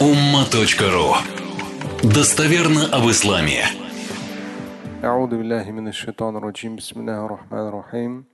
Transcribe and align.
umma.ru 0.00 1.08
Достоверно 2.02 2.82
об 2.92 3.04
исламе. 3.10 3.60
أعوذ 5.04 5.30
بالله 5.38 5.70
من 5.70 5.88
الشيطان 5.88 6.36
الرجيم 6.36 6.76
بسم 6.76 7.00
الله 7.00 7.26
الرحمن 7.26 7.68
الرحيم 7.68 8.24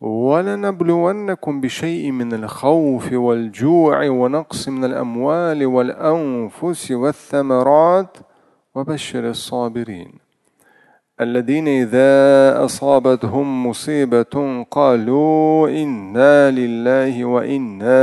ولنبلونكم 0.00 1.60
بشيء 1.60 2.10
من 2.10 2.32
الخوف 2.34 3.12
والجوع 3.12 4.08
ونقص 4.08 4.68
من 4.68 4.84
الأموال 4.84 5.66
والأنفس 5.66 6.90
والثمرات 6.90 8.16
وبشر 8.74 9.28
الصابرين 9.30 10.12
الذين 11.20 11.68
إذا 11.68 12.64
أصابتهم 12.64 13.66
مصيبة 13.66 14.64
قالوا 14.70 15.68
إنا 15.68 16.50
لله 16.50 17.24
وإنا 17.24 18.00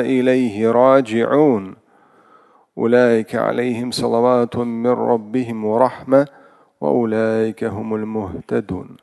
إليه 0.00 0.70
راجعون 0.70 1.76
أولئك 2.78 3.34
عليهم 3.34 3.90
صلوات 3.90 4.56
من 4.56 4.86
ربهم 4.86 5.64
ورحمة 5.64 6.26
وأولئك 6.80 7.64
هم 7.64 7.94
المهتدون 7.94 8.96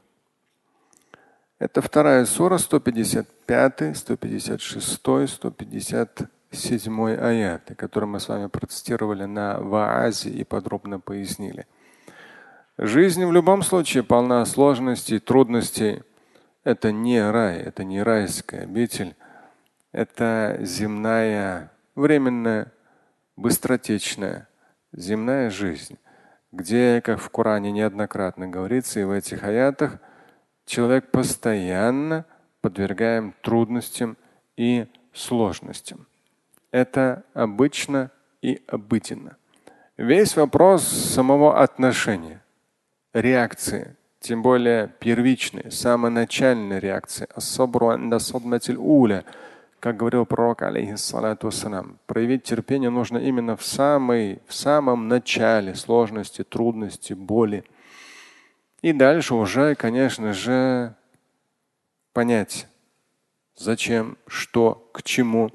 Это 1.57 1.81
вторая 1.81 2.25
сура, 2.25 2.57
155, 2.57 3.25
156, 3.47 5.07
157 5.07 7.17
аяты, 7.17 7.75
которые 7.75 8.09
мы 8.09 8.19
с 8.19 8.27
вами 8.27 8.47
процитировали 8.47 9.23
на 9.23 9.57
Ваазе 9.59 10.29
и 10.29 10.43
подробно 10.43 10.99
пояснили. 10.99 11.65
Жизнь 12.78 13.24
в 13.24 13.32
любом 13.32 13.62
случае 13.62 14.02
полна 14.02 14.44
сложностей, 14.44 15.18
трудностей. 15.18 16.02
Это 16.64 16.92
не 16.92 17.22
рай, 17.22 17.58
это 17.58 17.84
не 17.84 18.02
райская 18.02 18.62
обитель. 18.62 19.14
Это 19.92 20.58
земная, 20.60 21.72
временная, 21.94 22.72
быстротечная 23.36 24.48
земная 24.92 25.50
жизнь, 25.50 25.98
где, 26.52 27.00
как 27.00 27.20
в 27.20 27.28
Коране 27.30 27.72
неоднократно 27.72 28.48
говорится 28.48 29.00
и 29.00 29.04
в 29.04 29.10
этих 29.10 29.44
аятах, 29.44 29.98
человек 30.66 31.10
постоянно 31.10 32.24
подвергаем 32.60 33.34
трудностям 33.42 34.16
и 34.56 34.86
сложностям. 35.12 36.06
Это 36.70 37.24
обычно 37.34 38.10
и 38.42 38.62
обыденно. 38.66 39.36
Весь 39.96 40.36
вопрос 40.36 40.86
самого 40.86 41.62
отношения 41.62 42.39
реакции, 43.12 43.96
тем 44.20 44.42
более 44.42 44.88
первичные, 45.00 45.70
самоначальные 45.70 46.80
реакции. 46.80 47.28
Как 49.80 49.96
говорил 49.96 50.26
пророк, 50.26 50.60
алейхиссалату 50.60 51.46
вассалам, 51.46 51.98
проявить 52.06 52.42
терпение 52.42 52.90
нужно 52.90 53.16
именно 53.16 53.56
в, 53.56 53.64
самой, 53.64 54.42
в 54.46 54.54
самом 54.54 55.08
начале 55.08 55.74
сложности, 55.74 56.44
трудности, 56.44 57.14
боли. 57.14 57.64
И 58.82 58.92
дальше 58.92 59.34
уже, 59.34 59.74
конечно 59.74 60.34
же, 60.34 60.94
понять, 62.12 62.66
зачем, 63.56 64.18
что, 64.26 64.90
к 64.92 65.02
чему. 65.02 65.50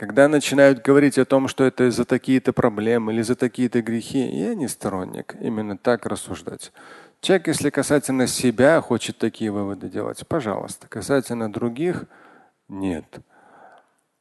Когда 0.00 0.28
начинают 0.28 0.80
говорить 0.80 1.18
о 1.18 1.26
том, 1.26 1.46
что 1.46 1.62
это 1.62 1.90
за 1.90 2.06
такие-то 2.06 2.54
проблемы 2.54 3.12
или 3.12 3.20
за 3.20 3.34
такие-то 3.34 3.82
грехи, 3.82 4.18
я 4.18 4.54
не 4.54 4.66
сторонник 4.66 5.36
именно 5.42 5.76
так 5.76 6.06
рассуждать. 6.06 6.72
Человек, 7.20 7.48
если 7.48 7.68
касательно 7.68 8.26
себя 8.26 8.80
хочет 8.80 9.18
такие 9.18 9.50
выводы 9.50 9.90
делать, 9.90 10.26
пожалуйста. 10.26 10.88
Касательно 10.88 11.52
других 11.52 12.04
нет. 12.66 13.04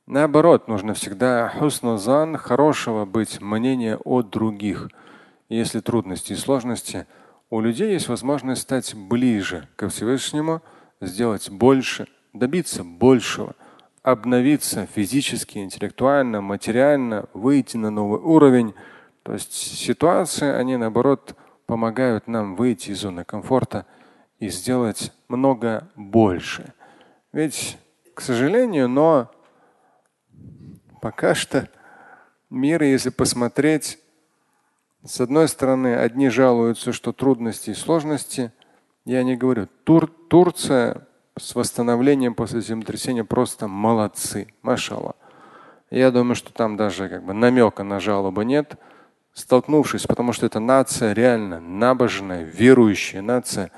Наоборот, 0.06 0.68
нужно 0.68 0.96
всегда 0.96 1.48
хуснузан, 1.48 2.36
хорошего 2.36 3.06
быть 3.06 3.40
мнения 3.40 3.96
о 4.04 4.22
других. 4.22 4.90
Если 5.48 5.80
трудности 5.80 6.34
и 6.34 6.36
сложности, 6.36 7.08
у 7.50 7.62
людей 7.62 7.94
есть 7.94 8.10
возможность 8.10 8.64
стать 8.64 8.94
ближе 8.96 9.70
ко 9.78 9.88
Всевышнему, 9.88 10.62
сделать 11.00 11.50
больше, 11.50 12.10
добиться 12.34 12.84
большего– 12.84 13.56
обновиться 14.02 14.86
физически, 14.86 15.60
интеллектуально, 15.60 16.42
материально, 16.42 17.28
выйти 17.34 17.78
на 17.78 17.90
новый 17.90 18.20
уровень. 18.20 18.74
То 19.24 19.34
есть 19.34 19.54
ситуации, 19.54 20.50
они 20.52 20.78
наоборот 20.78 21.36
помогают 21.66 22.28
нам 22.28 22.56
выйти 22.56 22.92
из 22.92 23.02
зоны 23.02 23.24
комфорта 23.24 23.86
и 24.40 24.50
сделать 24.50 25.12
много 25.28 25.90
больше. 25.96 26.74
Ведь, 27.32 27.78
к 28.14 28.22
сожалению, 28.22 28.88
но 28.88 29.32
пока 31.02 31.36
что 31.36 31.70
мир, 32.50 32.82
если 32.84 33.10
посмотреть, 33.10 34.00
с 35.04 35.22
одной 35.22 35.48
стороны, 35.48 35.96
одни 35.96 36.30
жалуются, 36.30 36.92
что 36.92 37.14
трудности 37.14 37.70
и 37.70 37.76
сложности. 37.76 38.52
Я 39.06 39.24
не 39.24 39.38
говорю. 39.38 39.68
Тур, 39.86 40.08
Турция 40.08 41.08
с 41.40 41.56
восстановлением 41.56 42.36
после 42.36 42.62
землетрясения 42.62 43.24
просто 43.24 43.68
молодцы. 43.68 44.48
Машалла. 44.62 45.16
Я 45.90 46.12
думаю, 46.12 46.36
что 46.36 46.54
там 46.54 46.78
даже 46.78 47.10
как 47.10 47.24
бы 47.24 47.34
намека 47.34 47.84
на 47.84 48.00
жалобы 48.00 48.46
нет. 48.46 48.76
Столкнувшись, 49.34 50.06
потому 50.06 50.34
что 50.34 50.46
это 50.46 50.60
нация 50.60 51.14
реально 51.14 51.60
набожная, 51.60 52.44
верующая 52.44 53.22
нация. 53.22 53.72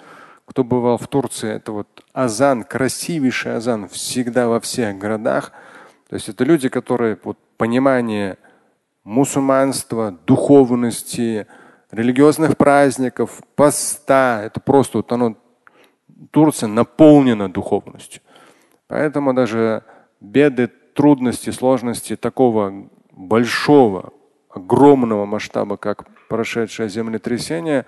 Кто 0.45 0.63
бывал 0.63 0.97
в 0.97 1.07
Турции, 1.07 1.51
это 1.51 1.71
вот 1.71 1.87
азан, 2.13 2.63
красивейший 2.63 3.55
азан 3.55 3.87
всегда 3.87 4.47
во 4.47 4.59
всех 4.59 4.97
городах. 4.97 5.51
То 6.09 6.15
есть 6.15 6.27
это 6.27 6.43
люди, 6.43 6.67
которые 6.67 7.17
вот 7.23 7.37
понимание 7.57 8.37
мусульманства, 9.03 10.17
духовности, 10.25 11.47
религиозных 11.91 12.57
праздников, 12.57 13.41
поста, 13.55 14.41
это 14.43 14.59
просто 14.59 14.99
вот 14.99 15.11
оно 15.11 15.37
Турция 16.29 16.67
наполнена 16.67 17.49
духовностью. 17.49 18.21
Поэтому 18.87 19.33
даже 19.33 19.83
беды, 20.19 20.67
трудности, 20.67 21.49
сложности 21.49 22.15
такого 22.15 22.89
большого, 23.11 24.13
огромного 24.49 25.25
масштаба, 25.25 25.77
как 25.77 26.05
прошедшее 26.27 26.89
землетрясение, 26.89 27.85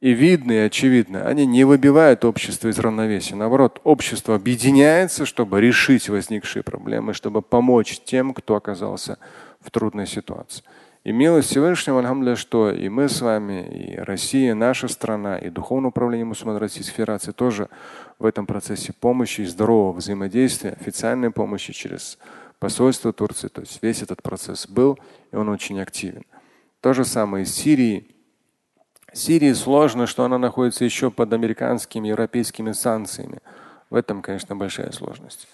и 0.00 0.12
видно, 0.12 0.52
и 0.52 0.58
очевидно, 0.58 1.26
они 1.26 1.46
не 1.46 1.64
выбивают 1.64 2.24
общество 2.24 2.68
из 2.68 2.78
равновесия. 2.78 3.34
Наоборот, 3.34 3.80
общество 3.82 4.34
объединяется, 4.34 5.24
чтобы 5.24 5.60
решить 5.60 6.10
возникшие 6.10 6.62
проблемы, 6.62 7.14
чтобы 7.14 7.40
помочь 7.40 8.00
тем, 8.04 8.34
кто 8.34 8.56
оказался 8.56 9.18
в 9.60 9.70
трудной 9.70 10.06
ситуации. 10.06 10.62
И 11.06 11.12
милость 11.12 11.50
Всевышнего, 11.50 12.00
алхамдулillah, 12.00 12.34
что 12.34 12.68
и 12.68 12.88
мы 12.88 13.08
с 13.08 13.20
вами, 13.20 13.64
и 13.68 13.96
Россия, 13.96 14.56
наша 14.56 14.88
страна, 14.88 15.38
и 15.38 15.50
Духовное 15.50 15.90
управление 15.90 16.24
мусульман 16.24 16.56
Российской 16.56 16.94
Федерации 16.94 17.30
тоже 17.30 17.68
в 18.18 18.26
этом 18.26 18.44
процессе 18.44 18.92
помощи 18.92 19.42
и 19.42 19.44
здорового 19.44 19.92
взаимодействия, 19.92 20.70
официальной 20.70 21.30
помощи 21.30 21.72
через 21.72 22.18
посольство 22.58 23.12
Турции. 23.12 23.46
То 23.46 23.60
есть 23.60 23.80
весь 23.82 24.02
этот 24.02 24.20
процесс 24.20 24.66
был, 24.66 24.98
и 25.30 25.36
он 25.36 25.48
очень 25.48 25.80
активен. 25.80 26.24
То 26.80 26.92
же 26.92 27.04
самое 27.04 27.44
и 27.44 27.46
с 27.46 27.54
Сирией. 27.54 28.12
Сирии 29.12 29.52
сложно, 29.52 30.08
что 30.08 30.24
она 30.24 30.38
находится 30.38 30.84
еще 30.84 31.12
под 31.12 31.32
американскими, 31.32 32.08
европейскими 32.08 32.72
санкциями. 32.72 33.38
В 33.90 33.94
этом, 33.94 34.22
конечно, 34.22 34.56
большая 34.56 34.90
сложность. 34.90 35.46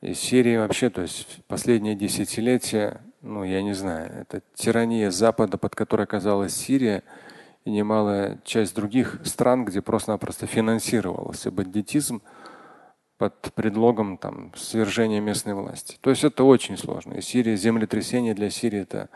И 0.00 0.14
Сирия 0.14 0.58
вообще, 0.58 0.90
то 0.90 1.02
есть 1.02 1.44
последние 1.46 1.94
десятилетия 1.94 3.00
ну, 3.22 3.44
я 3.44 3.62
не 3.62 3.74
знаю, 3.74 4.10
это 4.12 4.42
тирания 4.54 5.10
Запада, 5.10 5.58
под 5.58 5.74
которой 5.74 6.02
оказалась 6.02 6.54
Сирия 6.54 7.02
и 7.64 7.70
немалая 7.70 8.40
часть 8.44 8.74
других 8.74 9.20
стран, 9.24 9.64
где 9.64 9.82
просто-напросто 9.82 10.46
финансировался 10.46 11.50
бандитизм 11.50 12.22
под 13.18 13.52
предлогом 13.54 14.16
там, 14.16 14.52
свержения 14.56 15.20
местной 15.20 15.52
власти. 15.52 15.98
То 16.00 16.08
есть 16.08 16.24
это 16.24 16.44
очень 16.44 16.78
сложно. 16.78 17.14
И 17.14 17.20
Сирия, 17.20 17.56
землетрясение 17.56 18.32
для 18.32 18.48
Сирии 18.48 18.80
это 18.80 19.10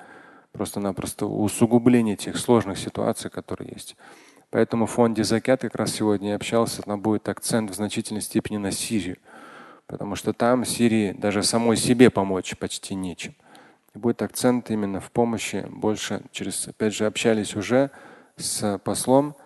просто-напросто 0.53 1.25
усугубление 1.27 2.17
тех 2.17 2.37
сложных 2.37 2.79
ситуаций, 2.79 3.31
которые 3.31 3.71
есть. 3.73 3.97
Поэтому 4.51 4.85
в 4.85 4.91
фонде 4.91 5.25
Закят 5.25 5.63
как 5.63 5.75
раз 5.75 5.93
сегодня 5.93 6.31
я 6.31 6.37
общался, 6.37 6.83
там 6.83 7.01
будет 7.01 7.29
акцент 7.31 7.71
в 7.71 7.75
значительной 7.75 8.21
степени 8.21 8.59
на 8.59 8.71
Сирию. 8.71 9.17
Потому 9.87 10.17
что 10.17 10.35
там 10.35 10.67
Сирии 10.67 11.13
даже 11.13 11.43
самой 11.43 11.79
себе 11.79 12.11
помочь 12.11 12.57
почти 12.59 12.95
нечем. 12.95 13.35
И 13.95 13.99
будет 13.99 14.23
акцент 14.23 14.71
именно 14.71 15.01
в 15.01 15.11
помощи 15.11 15.67
больше 15.71 16.23
через, 16.33 16.67
опять 16.67 16.95
же, 16.95 17.07
общались 17.07 17.55
уже 17.55 17.91
с 18.37 18.79
послом 18.79 19.37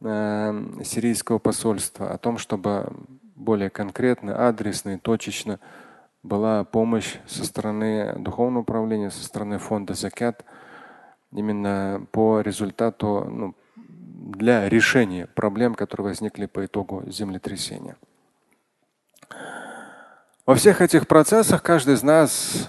э, 0.00 0.82
сирийского 0.84 1.38
посольства 1.38 2.10
о 2.10 2.18
том, 2.18 2.38
чтобы 2.38 2.92
более 3.34 3.70
конкретно, 3.70 4.48
адресно 4.48 4.90
и 4.90 4.98
точечно 4.98 5.58
была 6.22 6.64
помощь 6.64 7.16
со 7.26 7.44
стороны 7.44 8.14
духовного 8.18 8.62
управления, 8.62 9.10
со 9.10 9.24
стороны 9.24 9.58
фонда 9.58 9.94
Закят 9.94 10.44
именно 11.32 12.06
по 12.12 12.40
результату 12.40 13.24
ну, 13.28 13.54
для 13.76 14.68
решения 14.68 15.26
проблем, 15.26 15.74
которые 15.74 16.08
возникли 16.08 16.46
по 16.46 16.64
итогу 16.64 17.02
землетрясения. 17.06 17.96
Во 20.46 20.54
всех 20.54 20.80
этих 20.80 21.06
процессах 21.06 21.62
каждый 21.62 21.94
из 21.94 22.02
нас 22.02 22.68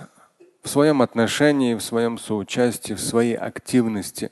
в 0.63 0.69
своем 0.69 1.01
отношении, 1.01 1.75
в 1.75 1.81
своем 1.81 2.17
соучастии, 2.17 2.93
в 2.93 2.99
своей 2.99 3.35
активности 3.35 4.31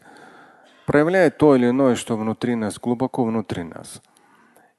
проявляет 0.85 1.37
то 1.37 1.55
или 1.55 1.69
иное, 1.69 1.95
что 1.95 2.17
внутри 2.17 2.55
нас, 2.55 2.79
глубоко 2.79 3.23
внутри 3.23 3.63
нас. 3.63 4.01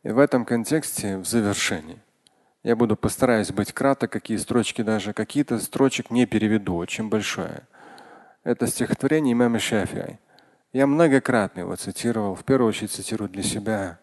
И 0.03 0.11
в 0.11 0.19
этом 0.19 0.45
контексте, 0.45 1.19
в 1.19 1.27
завершении, 1.27 2.01
я 2.63 2.77
буду 2.77 2.97
постараюсь 2.97 3.51
быть 3.51 3.73
краток, 3.73 4.11
какие 4.11 4.37
строчки 4.37 4.83
даже, 4.83 5.13
какие-то 5.13 5.59
строчек 5.59 6.11
не 6.11 6.27
переведу, 6.27 6.77
очень 6.77 7.09
большое. 7.09 7.67
Это 8.45 8.67
стихотворение 8.67 9.33
имама 9.33 9.59
Шафиай. 9.59 10.19
Я 10.73 10.87
многократно 10.87 11.61
его 11.61 11.77
цитировал, 11.77 12.35
в 12.35 12.45
первую 12.45 12.69
очередь 12.69 12.93
цитирую 12.93 13.29
для 13.31 13.43
себя. 13.43 13.99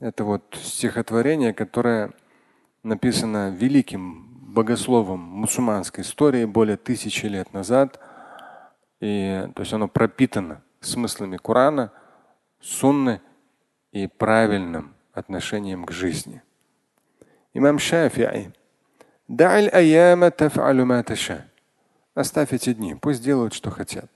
Это 0.00 0.24
вот 0.24 0.58
стихотворение, 0.60 1.52
которое 1.52 2.12
написано 2.82 3.50
великим 3.50 4.23
богословом 4.54 5.20
мусульманской 5.20 6.02
истории 6.02 6.44
более 6.46 6.76
тысячи 6.76 7.26
лет 7.26 7.52
назад. 7.52 8.00
И, 9.00 9.46
то 9.54 9.60
есть 9.60 9.72
оно 9.72 9.88
пропитано 9.88 10.62
смыслами 10.80 11.36
Корана, 11.36 11.92
сунны 12.60 13.20
и 13.92 14.06
правильным 14.06 14.94
отношением 15.12 15.84
к 15.84 15.90
жизни. 15.90 16.42
Имам 17.52 17.76
Шафи'и. 17.78 18.52
Оставь 22.14 22.52
эти 22.52 22.72
дни, 22.72 22.94
пусть 22.94 23.22
делают, 23.22 23.54
что 23.54 23.70
хотят. 23.70 24.10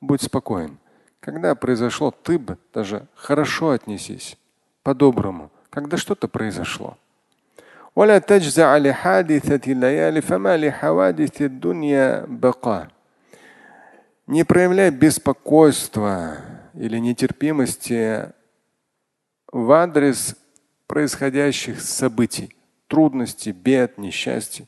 Будь 0.00 0.22
спокоен. 0.22 0.78
Когда 1.20 1.54
произошло 1.54 2.10
тыб, 2.10 2.52
даже 2.72 3.06
хорошо 3.14 3.70
отнесись, 3.70 4.38
по-доброму, 4.82 5.50
когда 5.69 5.97
что-то 5.97 6.27
произошло. 6.27 6.97
ولا 7.95 8.19
تجزع 8.19 8.77
لحادثة 8.77 9.71
الليالي 9.71 10.21
فما 10.21 10.57
لحوادث 10.57 11.41
الدنيا 11.41 12.25
بقاء. 12.27 12.87
Не 14.27 14.43
проявляй 14.43 14.89
беспокойства 14.89 16.37
или 16.73 16.97
нетерпимости 16.97 18.31
в 19.51 19.71
адрес 19.71 20.35
происходящих 20.87 21.79
событий, 21.79 22.55
трудностей, 22.87 23.51
бед, 23.51 23.97
несчастий. 23.97 24.67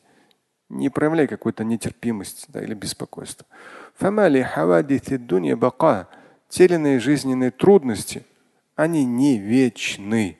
Не 0.69 0.89
проявляй 0.89 1.28
какой-то 1.28 1.63
нетерпимости 1.63 2.45
да, 2.50 2.62
или 2.62 2.74
беспокойства. 2.74 3.45
Те 4.00 4.07
или 6.66 6.75
иные 6.75 7.00
жизненные 7.00 7.51
трудности, 7.51 8.25
они 8.75 9.06
не 9.06 9.39
вечны. 9.39 10.38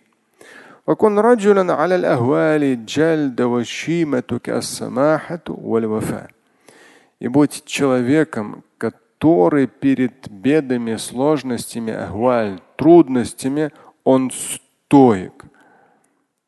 وكن 0.88 1.20
رجلا 1.20 1.74
على 1.74 1.96
الأهوال 1.96 2.86
جلد 2.86 3.42
والشيمة 3.42 4.40
كالسماحة 4.44 5.44
والوفاء. 5.48 6.30
И 7.20 7.28
будь 7.28 7.66
человеком, 7.66 8.64
который 8.78 9.68
перед 9.68 10.30
бедами, 10.30 10.96
сложностями, 10.98 11.92
ахваль, 11.92 12.62
трудностями, 12.76 13.72
он 14.04 14.32
стоек. 14.32 15.46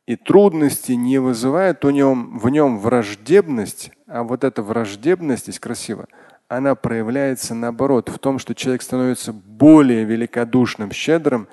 И 0.05 0.15
трудности 0.15 0.93
не 0.93 1.17
вызывают 1.19 1.83
у 1.85 1.89
нем, 1.89 2.39
в 2.39 2.49
нем 2.49 2.79
враждебность, 2.79 3.91
а 4.07 4.23
вот 4.23 4.43
эта 4.43 4.61
враждебность, 4.61 5.43
здесь 5.43 5.59
красиво, 5.59 6.07
она 6.47 6.73
проявляется 6.75 7.53
наоборот 7.53 8.09
в 8.09 8.17
том, 8.17 8.39
что 8.39 8.55
человек 8.55 8.81
становится 8.81 9.33
более 9.33 10.03
великодушным, 10.03 10.91
щедрым. 10.91 11.47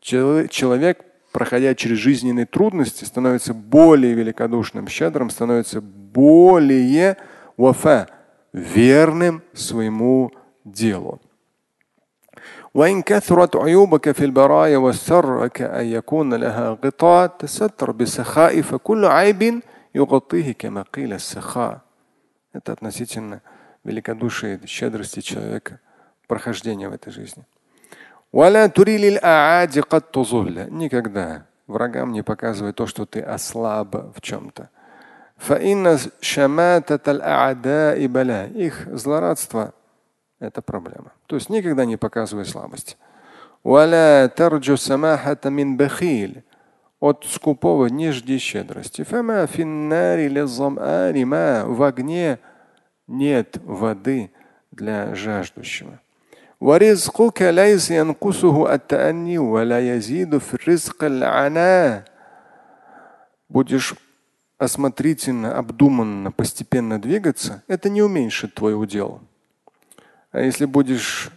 Человек, 0.00 1.04
проходя 1.32 1.74
через 1.74 1.98
жизненные 1.98 2.46
трудности, 2.46 3.04
становится 3.04 3.54
более 3.54 4.14
великодушным, 4.14 4.88
щедрым, 4.88 5.30
становится 5.30 5.80
более 5.80 7.16
вафа, 7.56 8.08
верным 8.52 9.42
своему 9.52 10.30
делу. 10.64 11.20
وإن 12.74 13.02
كثرت 13.02 13.56
عيوبك 13.56 14.10
في 14.12 14.24
البرايا 14.24 14.78
وسرك 14.78 15.62
أن 15.62 15.86
يكون 15.86 16.34
لها 16.34 16.78
غطاء 16.84 17.26
تستر 17.26 17.92
بسخاء 17.92 18.60
فكل 18.62 19.04
عيب 19.04 19.62
يغطيه 19.94 20.52
كما 20.52 20.82
قيل 20.82 21.12
السخاء. 21.12 21.80
Это 22.52 22.72
относительно 22.72 23.42
великодушия 23.84 24.56
и 24.56 24.66
щедрости 24.66 25.20
человека, 25.20 25.80
прохождения 26.26 26.88
в 26.88 26.92
этой 26.92 27.12
жизни. 27.12 27.44
Никогда 30.69 31.47
врагам 31.65 32.11
не 32.11 32.21
показывай 32.21 32.73
то, 32.73 32.85
что 32.85 33.05
ты 33.05 33.21
ослаб 33.21 33.95
в 34.15 34.21
чем-то. 34.21 34.69
Их 38.45 38.87
злорадство– 38.91 39.73
это 40.39 40.61
проблема. 40.61 41.11
То 41.25 41.37
есть 41.37 41.49
никогда 41.49 41.85
не 41.85 41.97
показывай 41.97 42.45
слабость. 42.45 42.97
От 46.99 47.25
скупого 47.25 47.87
не 47.87 48.11
жди 48.11 48.37
щедрости. 48.37 49.03
В 49.03 49.13
огне 51.83 52.39
нет 53.07 53.57
воды 53.63 54.31
для 54.71 55.15
жаждущего. 55.15 55.99
ورزقك 56.60 57.42
ليس 57.42 57.90
ينقصه 57.90 58.74
التأني 58.74 59.38
ولا 59.38 59.96
يزيد 59.96 60.38
في 60.38 60.54
الرزق 60.54 61.04
العناء. 61.04 62.04
Будешь 63.48 63.94
осмотрительно, 64.58 65.56
обдуманно, 65.56 66.32
постепенно 66.32 67.00
двигаться, 67.00 67.62
это 67.68 67.90
не 67.90 68.02
уменьшит 68.02 68.54
твой 68.54 68.80
удел. 68.80 69.20
А 70.32 70.40
если 70.40 70.64
будешь 70.64 71.30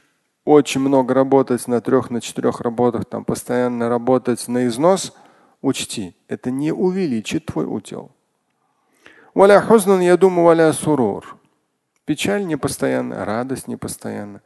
очень 0.46 0.82
много 0.82 1.14
работать 1.14 1.68
на 1.68 1.82
трех, 1.82 2.10
на 2.10 2.22
четырех 2.22 2.62
работах, 2.62 3.06
там 3.06 3.26
постоянно 3.26 3.90
работать 3.90 4.48
на 4.48 4.66
износ, 4.68 5.14
учти, 5.62 6.16
это 6.28 6.52
не 6.52 6.72
увеличит 6.72 7.46
твой 7.46 7.66
удел. 7.66 8.12
Печаль 12.06 12.48
не 12.48 12.56
постоянно, 12.56 13.26
радость 13.26 13.68
не 13.68 13.76
постоянно. 13.76 14.42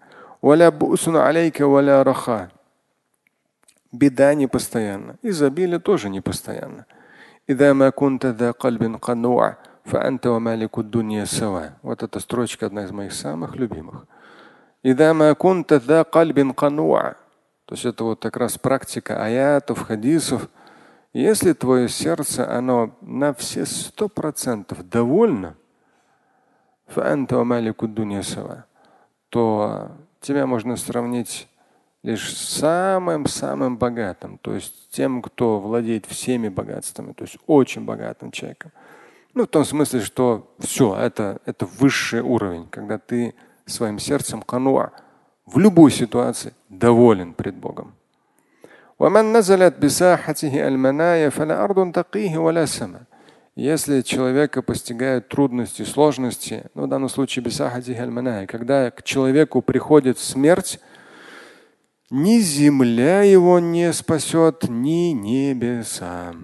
Беда 3.93 4.35
не 4.35 4.47
постоянно, 4.47 5.17
изобилие 5.23 5.79
тоже 5.79 6.09
не 6.09 6.21
постоянно. 6.21 6.87
Вот 11.83 12.03
эта 12.03 12.19
строчка 12.21 12.67
одна 12.67 12.85
из 12.85 12.91
моих 12.91 13.13
самых 13.13 13.57
любимых. 13.57 14.07
То 17.67 17.75
есть 17.75 17.85
это 17.85 18.05
вот 18.05 18.21
как 18.21 18.37
раз 18.37 18.59
практика 18.59 19.23
аятов, 19.25 19.83
хадисов. 19.83 20.49
Если 21.13 21.53
твое 21.53 21.89
сердце, 21.89 22.49
оно 22.49 22.97
на 23.01 23.33
все 23.33 23.65
сто 23.65 24.09
процентов 24.09 24.89
довольно, 24.89 25.57
то 29.31 29.91
тебя 30.27 30.47
можно 30.47 30.77
сравнить 30.77 31.49
лишь 32.03 32.35
с 32.37 32.59
самым-самым 32.59 33.79
богатым, 33.79 34.39
то 34.39 34.55
есть 34.55 34.91
тем, 34.91 35.23
кто 35.23 35.61
владеет 35.61 36.07
всеми 36.07 36.49
богатствами, 36.49 37.13
то 37.13 37.25
есть 37.25 37.39
очень 37.47 37.85
богатым 37.85 38.31
человеком. 38.33 38.73
Ну, 39.35 39.45
в 39.45 39.49
том 39.49 39.65
смысле, 39.65 40.01
что 40.01 40.53
все, 40.59 40.97
это, 40.97 41.41
это 41.47 41.67
высший 41.67 42.21
уровень, 42.21 42.67
когда 42.71 42.99
ты 42.99 43.35
своим 43.67 43.99
сердцем 43.99 44.43
кануа 44.43 44.93
в 45.47 45.59
любой 45.59 45.91
ситуации 45.91 46.55
доволен 46.69 47.33
пред 47.33 47.55
Богом. 47.55 47.95
Если 53.57 54.03
человека 54.03 54.61
постигают 54.61 55.29
трудности, 55.29 55.81
сложности, 55.83 56.65
ну, 56.75 56.85
в 56.85 56.89
данном 56.89 57.09
случае 57.09 57.43
когда 58.47 58.91
к 58.91 59.03
человеку 59.03 59.63
приходит 59.63 60.19
смерть, 60.19 60.79
ни 62.11 62.39
земля 62.41 63.23
его 63.23 63.59
не 63.59 63.95
спасет, 63.95 64.69
ни 64.69 65.13
небеса. 65.13 66.35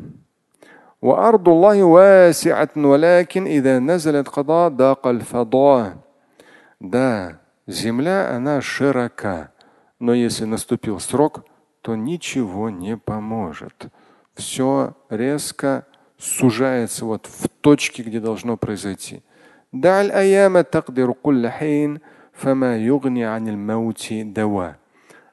Да, 6.81 7.40
земля, 7.66 8.35
она 8.35 8.62
широка, 8.62 9.52
но 9.99 10.14
если 10.14 10.47
наступил 10.47 10.99
срок, 10.99 11.45
то 11.83 11.95
ничего 11.95 12.71
не 12.71 12.97
поможет. 12.97 13.88
Все 14.35 14.97
резко 15.11 15.87
сужается 16.22 17.04
вот 17.04 17.26
в 17.26 17.48
точке, 17.60 18.04
где 18.04 18.20
должно 18.20 18.56
произойти. 18.56 19.22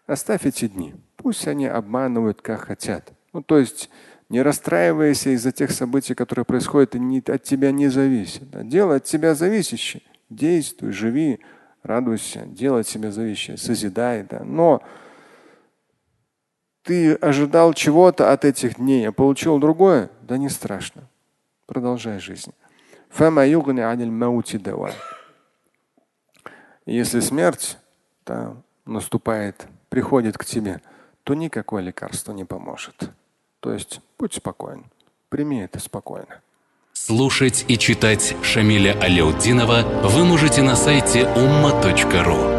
Оставь 0.08 0.46
эти 0.46 0.67
дни. 0.67 0.96
Пусть 1.17 1.48
они 1.48 1.67
обманывают, 1.67 2.41
как 2.41 2.62
хотят. 2.62 3.12
Ну, 3.34 3.43
то 3.43 3.60
есть 3.60 3.89
Не 4.29 4.43
расстраивайся 4.43 5.31
из-за 5.31 5.51
тех 5.51 5.72
событий, 5.72 6.13
которые 6.13 6.46
происходят 6.46 6.93
и 6.93 7.00
не, 7.00 7.17
от 7.17 7.41
тебя 7.41 7.72
не 7.72 7.88
зависят. 7.88 8.43
Дело 8.67 8.96
от 8.96 9.03
тебя 9.03 9.34
зависящее. 9.34 10.03
Действуй, 10.29 10.91
живи, 10.91 11.39
радуйся, 11.81 12.43
делай 12.46 12.81
от 12.81 12.88
себя 12.88 13.12
зависящее, 13.12 13.58
созидай. 13.58 14.24
Да. 14.29 14.43
Но 14.43 14.84
ты 16.89 17.13
ожидал 17.13 17.75
чего-то 17.75 18.34
от 18.34 18.46
этих 18.46 18.77
дней, 18.77 19.08
а 19.08 19.12
получил 19.12 19.60
другое, 19.60 20.10
да 20.24 20.39
не 20.39 20.50
страшно. 20.50 21.03
Продолжай 21.67 22.17
жизнь. 22.17 22.51
Если 26.88 27.19
смерть 27.19 27.77
да, 28.25 28.55
наступает, 28.88 29.67
приходит 29.89 30.39
к 30.39 30.46
тебе, 30.46 30.81
то 31.24 31.36
никакое 31.36 31.84
лекарство 31.84 32.31
не 32.31 32.43
поможет. 32.43 33.12
То 33.60 33.72
есть 33.72 34.01
будь 34.17 34.34
спокоен, 34.34 34.86
прими 35.29 35.62
это 35.62 35.79
спокойно. 35.79 36.41
Слушать 36.93 37.65
и 37.67 37.77
читать 37.77 38.36
Шамиля 38.41 39.00
Аляутдинова 39.00 39.84
вы 40.05 40.25
можете 40.25 40.63
на 40.63 40.75
сайте 40.75 41.22
umma.ru. 41.36 42.59